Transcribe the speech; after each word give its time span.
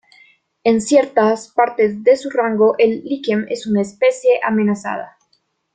En 0.63 0.81
ciertas 0.81 1.49
partes 1.51 2.03
de 2.03 2.17
su 2.17 2.31
rango 2.31 2.73
el 2.79 3.03
liquen 3.03 3.45
es 3.51 3.67
una 3.67 3.81
especie 3.83 4.39
amenazada. 4.43 5.15